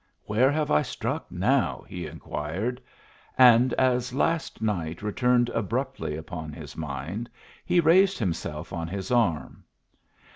"Where 0.23 0.51
have 0.51 0.71
I 0.71 0.81
struck 0.81 1.31
now?" 1.31 1.85
he 1.87 2.07
inquired; 2.07 2.81
and 3.37 3.71
as 3.73 4.15
last 4.15 4.59
night 4.59 5.03
returned 5.03 5.49
abruptly 5.49 6.17
upon 6.17 6.53
his 6.53 6.75
mind, 6.75 7.29
he 7.63 7.79
raised 7.79 8.17
himself 8.17 8.73
on 8.73 8.87
his 8.87 9.11
arm. 9.11 9.63